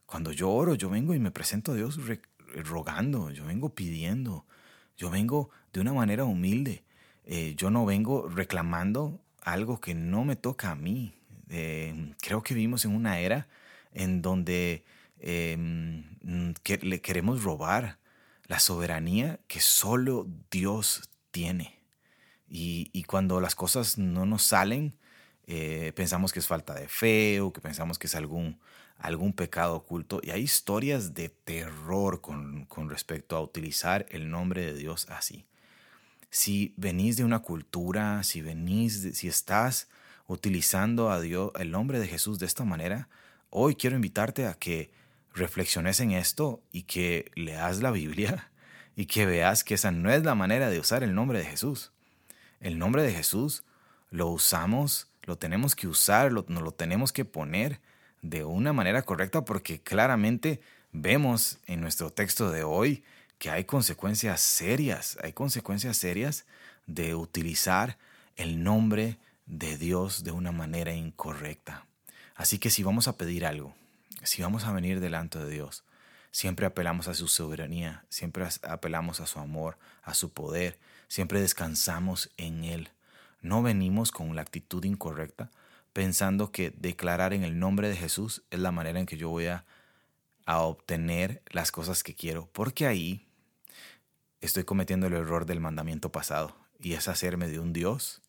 Cuando 0.06 0.32
yo 0.32 0.50
oro, 0.50 0.74
yo 0.74 0.90
vengo 0.90 1.14
y 1.14 1.18
me 1.18 1.30
presento 1.30 1.72
a 1.72 1.74
Dios 1.74 1.98
rogando, 2.62 3.30
yo 3.30 3.44
vengo 3.46 3.74
pidiendo, 3.74 4.46
yo 4.96 5.10
vengo 5.10 5.50
de 5.72 5.80
una 5.80 5.92
manera 5.92 6.24
humilde. 6.24 6.84
Eh, 7.24 7.54
yo 7.56 7.70
no 7.70 7.86
vengo 7.86 8.28
reclamando 8.28 9.20
algo 9.42 9.80
que 9.80 9.94
no 9.94 10.24
me 10.24 10.36
toca 10.36 10.70
a 10.70 10.74
mí. 10.74 11.14
Eh, 11.48 12.14
creo 12.20 12.42
que 12.42 12.54
vivimos 12.54 12.84
en 12.84 12.94
una 12.94 13.18
era 13.18 13.48
en 13.92 14.22
donde 14.22 14.84
em, 15.20 16.04
que 16.62 16.78
le 16.78 17.00
queremos 17.00 17.42
robar 17.42 17.98
la 18.46 18.58
soberanía 18.58 19.40
que 19.46 19.60
solo 19.60 20.26
Dios 20.50 21.10
tiene. 21.30 21.80
Y, 22.46 23.02
cuando 23.04 23.40
las 23.40 23.54
cosas 23.54 23.98
no 23.98 24.26
nos 24.26 24.42
salen, 24.44 24.96
eh, 25.46 25.92
pensamos 25.96 26.32
que 26.32 26.38
es 26.38 26.46
falta 26.46 26.74
de 26.74 26.88
fe 26.88 27.40
o 27.40 27.52
que 27.52 27.60
pensamos 27.60 27.98
que 27.98 28.06
es 28.06 28.14
algún, 28.14 28.60
algún 28.96 29.32
pecado 29.32 29.74
oculto. 29.74 30.20
Y 30.22 30.30
hay 30.30 30.42
historias 30.42 31.14
de 31.14 31.30
terror 31.30 32.20
con, 32.20 32.66
con 32.66 32.88
respecto 32.90 33.36
a 33.36 33.40
utilizar 33.40 34.06
el 34.10 34.30
nombre 34.30 34.64
de 34.64 34.74
Dios 34.74 35.06
así. 35.10 35.46
Si 36.30 36.74
venís 36.76 37.16
de 37.16 37.24
una 37.24 37.40
cultura, 37.40 38.22
si 38.22 38.40
venís, 38.40 39.08
si 39.14 39.26
estás 39.26 39.88
utilizando 40.26 41.10
a 41.10 41.20
Dios, 41.20 41.50
el 41.58 41.70
nombre 41.70 41.98
de 41.98 42.06
Jesús 42.06 42.38
de 42.38 42.46
esta 42.46 42.64
manera, 42.64 43.08
hoy 43.50 43.74
quiero 43.74 43.96
invitarte 43.96 44.46
a 44.46 44.54
que 44.54 44.90
reflexiones 45.34 46.00
en 46.00 46.12
esto 46.12 46.62
y 46.72 46.82
que 46.82 47.30
leas 47.34 47.80
la 47.80 47.90
Biblia 47.90 48.50
y 48.96 49.06
que 49.06 49.26
veas 49.26 49.64
que 49.64 49.74
esa 49.74 49.90
no 49.90 50.10
es 50.10 50.24
la 50.24 50.34
manera 50.34 50.70
de 50.70 50.78
usar 50.78 51.02
el 51.02 51.14
nombre 51.14 51.38
de 51.38 51.44
Jesús. 51.44 51.92
El 52.60 52.78
nombre 52.78 53.02
de 53.02 53.12
Jesús 53.12 53.64
lo 54.10 54.28
usamos, 54.28 55.08
lo 55.24 55.36
tenemos 55.36 55.74
que 55.74 55.88
usar, 55.88 56.32
lo, 56.32 56.46
lo 56.48 56.72
tenemos 56.72 57.12
que 57.12 57.24
poner 57.24 57.80
de 58.22 58.44
una 58.44 58.72
manera 58.72 59.02
correcta 59.02 59.44
porque 59.44 59.80
claramente 59.80 60.60
vemos 60.92 61.58
en 61.66 61.80
nuestro 61.80 62.10
texto 62.10 62.50
de 62.50 62.62
hoy 62.62 63.04
que 63.38 63.50
hay 63.50 63.64
consecuencias 63.64 64.40
serias, 64.40 65.18
hay 65.22 65.32
consecuencias 65.32 65.96
serias 65.96 66.46
de 66.86 67.14
utilizar 67.14 67.98
el 68.36 68.62
nombre 68.62 69.18
de 69.46 69.76
Dios 69.76 70.24
de 70.24 70.30
una 70.30 70.52
manera 70.52 70.94
incorrecta. 70.94 71.86
Así 72.34 72.58
que 72.58 72.70
si 72.70 72.82
vamos 72.82 73.08
a 73.08 73.16
pedir 73.16 73.44
algo, 73.44 73.74
si 74.24 74.42
vamos 74.42 74.64
a 74.64 74.72
venir 74.72 75.00
delante 75.00 75.38
de 75.38 75.50
Dios, 75.50 75.84
siempre 76.30 76.66
apelamos 76.66 77.08
a 77.08 77.14
su 77.14 77.28
soberanía, 77.28 78.04
siempre 78.08 78.46
apelamos 78.62 79.20
a 79.20 79.26
su 79.26 79.38
amor, 79.38 79.78
a 80.02 80.14
su 80.14 80.32
poder, 80.32 80.78
siempre 81.08 81.40
descansamos 81.40 82.30
en 82.36 82.64
Él. 82.64 82.90
No 83.40 83.62
venimos 83.62 84.10
con 84.10 84.34
la 84.34 84.42
actitud 84.42 84.84
incorrecta, 84.84 85.50
pensando 85.92 86.50
que 86.50 86.70
declarar 86.70 87.32
en 87.34 87.44
el 87.44 87.58
nombre 87.58 87.88
de 87.88 87.96
Jesús 87.96 88.42
es 88.50 88.58
la 88.58 88.72
manera 88.72 88.98
en 88.98 89.06
que 89.06 89.16
yo 89.16 89.28
voy 89.28 89.46
a, 89.46 89.64
a 90.44 90.60
obtener 90.60 91.42
las 91.50 91.70
cosas 91.70 92.02
que 92.02 92.14
quiero, 92.14 92.48
porque 92.52 92.86
ahí 92.86 93.26
estoy 94.40 94.64
cometiendo 94.64 95.06
el 95.06 95.14
error 95.14 95.46
del 95.46 95.60
mandamiento 95.60 96.10
pasado, 96.10 96.56
y 96.80 96.94
es 96.94 97.08
hacerme 97.08 97.48
de 97.48 97.60
un 97.60 97.72
Dios 97.72 98.22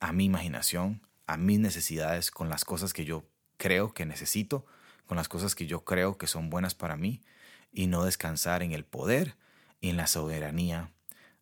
a 0.00 0.12
mi 0.12 0.24
imaginación, 0.24 1.00
a 1.26 1.36
mis 1.36 1.60
necesidades, 1.60 2.30
con 2.30 2.48
las 2.48 2.64
cosas 2.64 2.92
que 2.92 3.04
yo 3.04 3.24
creo 3.56 3.94
que 3.94 4.04
necesito, 4.04 4.66
con 5.10 5.16
las 5.16 5.28
cosas 5.28 5.56
que 5.56 5.66
yo 5.66 5.82
creo 5.82 6.18
que 6.18 6.28
son 6.28 6.50
buenas 6.50 6.76
para 6.76 6.96
mí, 6.96 7.20
y 7.72 7.88
no 7.88 8.04
descansar 8.04 8.62
en 8.62 8.70
el 8.70 8.84
poder 8.84 9.34
y 9.80 9.90
en 9.90 9.96
la 9.96 10.06
soberanía 10.06 10.92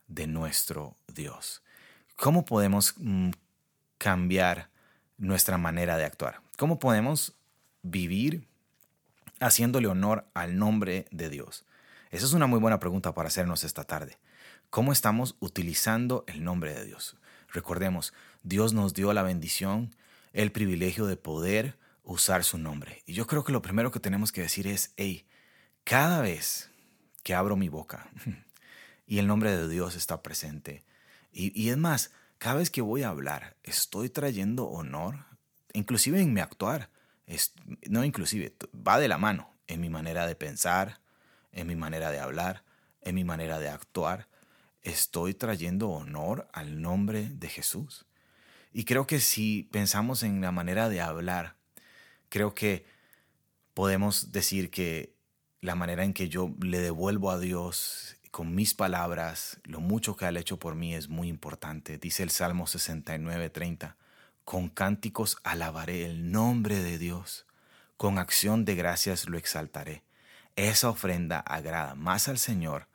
de 0.07 0.27
nuestro 0.27 0.97
Dios. 1.07 1.63
¿Cómo 2.17 2.47
podemos 2.47 2.95
mm, 2.97 3.29
cambiar 3.99 4.71
nuestra 5.19 5.59
manera 5.59 5.99
de 5.99 6.07
actuar? 6.07 6.41
¿Cómo 6.57 6.79
podemos 6.79 7.35
vivir 7.83 8.49
haciéndole 9.39 9.87
honor 9.89 10.25
al 10.33 10.57
nombre 10.57 11.07
de 11.11 11.29
Dios? 11.29 11.67
Esa 12.11 12.25
es 12.25 12.33
una 12.33 12.47
muy 12.47 12.61
buena 12.61 12.81
pregunta 12.81 13.13
para 13.13 13.29
hacernos 13.29 13.65
esta 13.65 13.85
tarde. 13.85 14.17
¿Cómo 14.71 14.93
estamos 14.93 15.37
utilizando 15.41 16.25
el 16.27 16.43
nombre 16.43 16.73
de 16.73 16.87
Dios? 16.87 17.19
Recordemos, 17.53 18.15
Dios 18.43 18.73
nos 18.73 18.95
dio 18.95 19.13
la 19.13 19.25
bendición, 19.25 19.95
el 20.33 20.53
privilegio 20.53 21.05
de 21.05 21.19
poder 21.19 21.77
usar 22.09 22.43
su 22.43 22.57
nombre. 22.57 23.03
Y 23.07 23.13
yo 23.13 23.27
creo 23.27 23.45
que 23.45 23.53
lo 23.53 23.61
primero 23.61 23.91
que 23.91 24.01
tenemos 24.01 24.33
que 24.33 24.41
decir 24.41 24.67
es, 24.67 24.95
hey, 24.97 25.27
cada 25.85 26.23
vez 26.23 26.71
que 27.23 27.35
abro 27.35 27.55
mi 27.55 27.69
boca, 27.69 28.11
y 29.07 29.19
el 29.19 29.27
nombre 29.27 29.55
de 29.55 29.69
Dios 29.69 29.95
está 29.95 30.23
presente. 30.23 30.85
Y, 31.31 31.69
es 31.69 31.77
más, 31.77 32.11
cada 32.39 32.57
vez 32.57 32.71
que 32.71 32.81
voy 32.81 33.03
a 33.03 33.11
hablar, 33.11 33.57
estoy 33.63 34.09
trayendo 34.09 34.67
honor 34.67 35.27
inclusive 35.75 36.21
en 36.21 36.33
mi 36.33 36.41
actuar. 36.41 36.91
No 37.89 38.03
inclusive, 38.03 38.57
va 38.75 38.99
de 38.99 39.07
la 39.07 39.19
mano 39.19 39.55
en 39.67 39.81
mi 39.83 39.91
manera 39.91 40.27
de 40.27 40.35
pensar, 40.35 41.01
en 41.53 41.67
mi 41.67 41.77
manera 41.77 42.11
de 42.11 42.19
hablar, 42.19 42.65
en 43.03 43.15
mi 43.15 43.23
manera 43.23 43.59
de 43.59 43.69
actuar. 43.69 44.29
Estoy 44.81 45.35
trayendo 45.35 45.91
honor 45.91 46.49
al 46.55 46.81
nombre 46.81 47.29
de 47.29 47.49
Jesús. 47.49 48.07
Y 48.73 48.85
creo 48.85 49.07
que 49.07 49.21
si 49.21 49.69
pensamos 49.71 50.23
en 50.23 50.41
la 50.41 50.53
manera 50.53 50.89
de 50.89 51.03
hablar, 51.03 51.58
creo 52.29 52.55
que 52.55 52.87
podemos 53.75 54.33
decir 54.33 54.71
que 54.71 55.15
la 55.61 55.75
manera 55.75 56.05
en 56.05 56.15
que 56.15 56.29
yo 56.29 56.55
le 56.61 56.79
devuelvo 56.79 57.31
a 57.31 57.39
Dios 57.39 58.17
con 58.31 58.55
mis 58.55 58.75
palabras 58.75 59.61
lo 59.65 59.81
mucho 59.81 60.17
que 60.17 60.25
ha 60.25 60.31
hecho 60.31 60.59
por 60.59 60.75
mí 60.75 60.95
es 60.95 61.09
muy 61.09 61.29
importante. 61.29 61.99
Dice 61.99 62.23
el 62.23 62.31
Salmo 62.31 62.67
69, 62.67 63.51
30, 63.51 63.97
con 64.45 64.69
cánticos 64.69 65.39
alabaré 65.43 66.05
el 66.05 66.31
nombre 66.31 66.83
de 66.83 66.99
Dios, 66.99 67.47
con 67.97 68.19
acción 68.19 68.65
de 68.65 68.75
gracias 68.75 69.29
lo 69.29 69.39
exaltaré. 69.39 70.03
Esa 70.57 70.91
ofrenda 70.91 71.41
agrada 71.41 71.95
más 71.95 72.29
al 72.29 72.39
Señor 72.39 72.89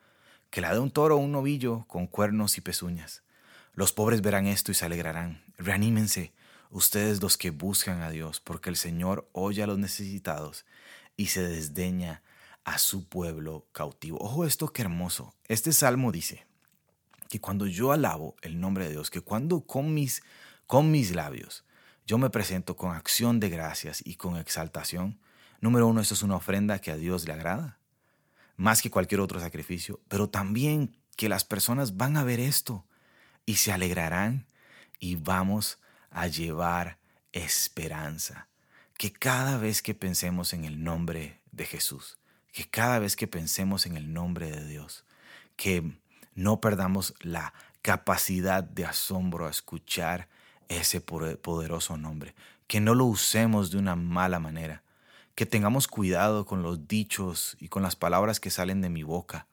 que 0.50 0.60
la 0.60 0.72
de 0.72 0.78
un 0.78 0.90
toro 0.90 1.16
o 1.16 1.18
un 1.18 1.32
novillo 1.32 1.84
con 1.88 2.06
cuernos 2.06 2.58
y 2.58 2.60
pezuñas. 2.60 3.22
Los 3.72 3.92
pobres 3.92 4.22
verán 4.22 4.46
esto 4.46 4.70
y 4.70 4.74
se 4.74 4.84
alegrarán. 4.84 5.42
Reanímense, 5.58 6.32
ustedes 6.74 7.22
los 7.22 7.36
que 7.36 7.50
buscan 7.50 8.02
a 8.02 8.10
Dios, 8.10 8.40
porque 8.40 8.68
el 8.68 8.74
Señor 8.74 9.28
oye 9.32 9.62
a 9.62 9.66
los 9.68 9.78
necesitados 9.78 10.66
y 11.16 11.26
se 11.26 11.40
desdeña 11.40 12.22
a 12.64 12.78
su 12.78 13.08
pueblo 13.08 13.68
cautivo. 13.70 14.18
Ojo 14.20 14.44
esto 14.44 14.72
qué 14.72 14.82
hermoso. 14.82 15.34
Este 15.46 15.72
salmo 15.72 16.10
dice 16.10 16.46
que 17.28 17.40
cuando 17.40 17.66
yo 17.68 17.92
alabo 17.92 18.34
el 18.42 18.58
nombre 18.58 18.86
de 18.86 18.90
Dios, 18.90 19.08
que 19.08 19.20
cuando 19.20 19.60
con 19.60 19.94
mis, 19.94 20.24
con 20.66 20.90
mis 20.90 21.14
labios 21.14 21.64
yo 22.06 22.18
me 22.18 22.28
presento 22.28 22.76
con 22.76 22.94
acción 22.94 23.38
de 23.38 23.50
gracias 23.50 24.02
y 24.04 24.16
con 24.16 24.36
exaltación, 24.36 25.20
número 25.60 25.86
uno, 25.86 26.00
esto 26.00 26.14
es 26.14 26.22
una 26.22 26.36
ofrenda 26.36 26.80
que 26.80 26.90
a 26.90 26.96
Dios 26.96 27.24
le 27.24 27.34
agrada, 27.34 27.78
más 28.56 28.82
que 28.82 28.90
cualquier 28.90 29.20
otro 29.20 29.38
sacrificio, 29.38 30.00
pero 30.08 30.28
también 30.28 30.96
que 31.16 31.28
las 31.28 31.44
personas 31.44 31.96
van 31.96 32.16
a 32.16 32.24
ver 32.24 32.40
esto 32.40 32.84
y 33.46 33.54
se 33.56 33.72
alegrarán 33.72 34.48
y 34.98 35.14
vamos 35.14 35.78
a 36.14 36.28
llevar 36.28 36.96
esperanza. 37.32 38.48
Que 38.96 39.12
cada 39.12 39.58
vez 39.58 39.82
que 39.82 39.94
pensemos 39.94 40.54
en 40.54 40.64
el 40.64 40.82
nombre 40.82 41.40
de 41.52 41.66
Jesús, 41.66 42.16
que 42.52 42.64
cada 42.64 43.00
vez 43.00 43.16
que 43.16 43.26
pensemos 43.26 43.84
en 43.84 43.96
el 43.96 44.12
nombre 44.12 44.50
de 44.50 44.66
Dios, 44.66 45.04
que 45.56 45.98
no 46.34 46.60
perdamos 46.60 47.14
la 47.20 47.52
capacidad 47.82 48.62
de 48.62 48.86
asombro 48.86 49.46
a 49.46 49.50
escuchar 49.50 50.28
ese 50.68 51.00
poderoso 51.00 51.96
nombre, 51.96 52.34
que 52.66 52.80
no 52.80 52.94
lo 52.94 53.04
usemos 53.04 53.70
de 53.70 53.78
una 53.78 53.96
mala 53.96 54.38
manera, 54.38 54.82
que 55.34 55.46
tengamos 55.46 55.88
cuidado 55.88 56.46
con 56.46 56.62
los 56.62 56.86
dichos 56.86 57.56
y 57.60 57.68
con 57.68 57.82
las 57.82 57.96
palabras 57.96 58.38
que 58.38 58.50
salen 58.50 58.80
de 58.80 58.88
mi 58.88 59.02
boca, 59.02 59.48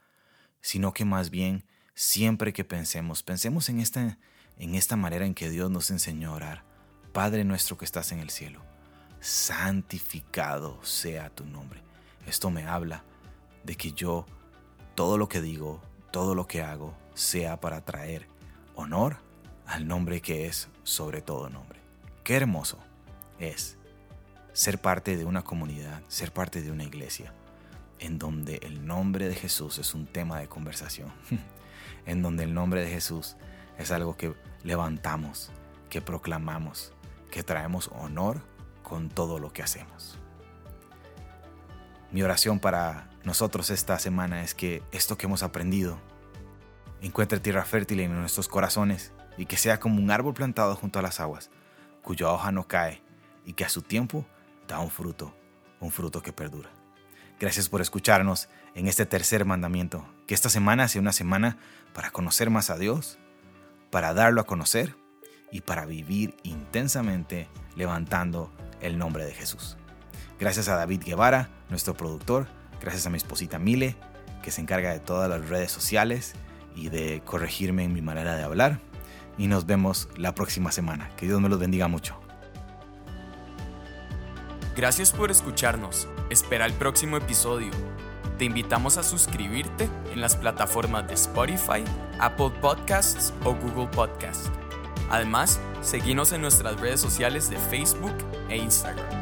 sino 0.62 0.94
que 0.94 1.06
más 1.06 1.32
bien 1.32 1.66
siempre 1.96 2.54
que 2.54 2.64
pensemos, 2.64 3.24
pensemos 3.24 3.68
en 3.68 3.80
esta, 3.80 4.20
en 4.62 4.76
esta 4.76 4.96
manera 4.96 5.26
en 5.26 5.34
que 5.34 5.50
Dios 5.50 5.72
nos 5.72 5.90
enseñó 5.90 6.30
a 6.30 6.36
orar. 6.36 6.64
Padre 7.14 7.44
nuestro 7.44 7.80
que 7.80 7.86
estás 7.86 8.12
en 8.12 8.20
el 8.20 8.30
cielo, 8.30 8.62
santificado 9.20 10.82
sea 10.84 11.32
tu 11.32 11.46
nombre. 11.46 11.82
Esto 12.28 12.52
me 12.52 12.68
habla 12.68 13.04
de 13.64 13.76
que 13.76 13.92
yo, 13.92 14.28
todo 14.94 15.18
lo 15.18 15.28
que 15.28 15.42
digo, 15.42 15.82
todo 16.12 16.36
lo 16.36 16.46
que 16.46 16.62
hago, 16.62 16.96
sea 17.16 17.60
para 17.60 17.84
traer 17.84 18.28
honor 18.76 19.18
al 19.66 19.88
nombre 19.88 20.22
que 20.22 20.46
es 20.46 20.70
sobre 20.84 21.24
todo 21.24 21.50
nombre. 21.50 21.80
Qué 22.24 22.36
hermoso 22.36 22.78
es 23.40 23.80
ser 24.54 24.80
parte 24.80 25.18
de 25.18 25.26
una 25.26 25.42
comunidad, 25.42 26.04
ser 26.08 26.32
parte 26.32 26.62
de 26.62 26.72
una 26.72 26.84
iglesia, 26.84 27.34
en 27.98 28.20
donde 28.20 28.58
el 28.62 28.86
nombre 28.86 29.28
de 29.28 29.34
Jesús 29.34 29.80
es 29.80 29.96
un 29.96 30.06
tema 30.06 30.38
de 30.38 30.48
conversación, 30.48 31.12
en 32.06 32.22
donde 32.22 32.44
el 32.44 32.54
nombre 32.54 32.82
de 32.82 32.92
Jesús 32.92 33.38
es 33.80 33.90
algo 33.90 34.16
que 34.16 34.36
levantamos, 34.64 35.52
que 35.90 36.02
proclamamos, 36.02 36.94
que 37.30 37.44
traemos 37.44 37.90
honor 37.94 38.42
con 38.84 39.10
todo 39.10 39.40
lo 39.40 39.54
que 39.54 39.64
hacemos. 39.64 40.18
Mi 42.12 42.24
oración 42.24 42.60
para 42.60 43.10
nosotros 43.24 43.70
esta 43.70 43.98
semana 44.00 44.44
es 44.44 44.54
que 44.54 44.84
esto 44.92 45.18
que 45.18 45.28
hemos 45.28 45.44
aprendido 45.44 45.98
encuentre 47.02 47.40
tierra 47.40 47.64
fértil 47.64 48.02
en 48.02 48.20
nuestros 48.20 48.48
corazones 48.48 49.12
y 49.38 49.46
que 49.46 49.58
sea 49.58 49.80
como 49.80 50.02
un 50.02 50.12
árbol 50.12 50.34
plantado 50.34 50.76
junto 50.76 51.00
a 51.00 51.02
las 51.02 51.20
aguas, 51.20 51.50
cuya 52.04 52.30
hoja 52.30 52.52
no 52.52 52.68
cae 52.68 53.02
y 53.46 53.54
que 53.54 53.66
a 53.66 53.70
su 53.70 53.82
tiempo 53.82 54.26
da 54.68 54.80
un 54.80 54.90
fruto, 54.90 55.34
un 55.80 55.92
fruto 55.92 56.22
que 56.22 56.34
perdura. 56.34 56.70
Gracias 57.40 57.70
por 57.70 57.82
escucharnos 57.82 58.50
en 58.76 58.88
este 58.88 59.06
tercer 59.06 59.46
mandamiento. 59.46 60.06
Que 60.28 60.36
esta 60.36 60.50
semana 60.50 60.88
sea 60.88 61.02
una 61.02 61.12
semana 61.12 61.58
para 61.94 62.12
conocer 62.12 62.50
más 62.52 62.70
a 62.70 62.78
Dios, 62.78 63.18
para 63.92 64.14
darlo 64.14 64.42
a 64.42 64.46
conocer 64.46 64.96
y 65.52 65.62
para 65.62 65.86
vivir 65.86 66.36
intensamente 66.44 67.48
levantando 67.76 68.52
el 68.80 68.98
nombre 68.98 69.26
de 69.26 69.34
Jesús. 69.34 69.78
Gracias 70.40 70.70
a 70.70 70.76
David 70.76 71.04
Guevara, 71.06 71.50
nuestro 71.70 71.94
productor. 71.94 72.48
Gracias 72.82 73.06
a 73.06 73.10
mi 73.10 73.18
esposita 73.18 73.60
Mile, 73.60 73.96
que 74.42 74.50
se 74.50 74.62
encarga 74.62 74.92
de 74.92 75.00
todas 75.00 75.30
las 75.30 75.50
redes 75.50 75.72
sociales 75.72 76.34
y 76.76 76.90
de 76.90 77.22
corregirme 77.24 77.84
en 77.84 77.94
mi 77.94 78.02
manera 78.02 78.36
de 78.36 78.44
hablar. 78.44 78.80
Y 79.38 79.48
nos 79.48 79.66
vemos 79.66 80.10
la 80.18 80.34
próxima 80.34 80.72
semana. 80.72 81.10
Que 81.16 81.26
Dios 81.26 81.40
me 81.40 81.50
los 81.50 81.60
bendiga 81.60 81.88
mucho. 81.88 82.20
Gracias 84.76 85.12
por 85.12 85.32
escucharnos. 85.32 86.08
Espera 86.30 86.66
el 86.66 86.74
próximo 86.74 87.18
episodio. 87.18 87.72
Te 88.42 88.46
invitamos 88.46 88.98
a 88.98 89.04
suscribirte 89.04 89.88
en 90.12 90.20
las 90.20 90.36
plataformas 90.36 91.08
de 91.08 91.14
Spotify, 91.14 91.84
Apple 92.18 92.50
Podcasts 92.60 93.36
o 93.44 93.54
Google 93.54 93.86
Podcasts. 93.86 94.50
Además, 95.12 95.60
seguimos 95.84 96.32
en 96.32 96.42
nuestras 96.42 96.80
redes 96.80 97.00
sociales 97.00 97.52
de 97.52 97.58
Facebook 97.58 98.16
e 98.50 98.58
Instagram. 98.58 99.21